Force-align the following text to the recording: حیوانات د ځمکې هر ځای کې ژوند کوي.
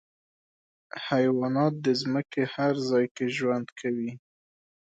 حیوانات 1.07 1.73
د 1.85 1.87
ځمکې 2.01 2.43
هر 2.53 2.73
ځای 2.89 3.05
کې 3.15 3.25
ژوند 3.37 3.67
کوي. 3.79 4.11